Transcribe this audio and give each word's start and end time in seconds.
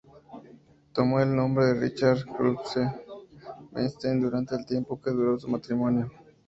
Tomó 0.95 1.19
el 1.19 1.35
nombre 1.35 1.75
Richard 1.79 2.25
Kruspe-Bernstein 2.25 4.19
durante 4.19 4.55
el 4.55 4.65
tiempo 4.65 4.99
que 4.99 5.11
duró 5.11 5.37
su 5.39 5.47
matrimonio. 5.47 6.09